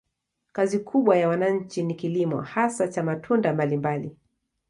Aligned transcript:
Kazi 0.51 0.79
kubwa 0.79 1.17
ya 1.17 1.29
wananchi 1.29 1.83
ni 1.83 1.93
kilimo, 1.95 2.41
hasa 2.41 2.87
cha 2.87 3.03
matunda 3.03 3.53
mbalimbali. 3.53 4.17